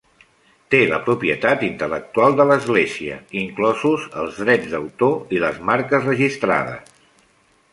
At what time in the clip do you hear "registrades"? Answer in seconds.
6.13-6.91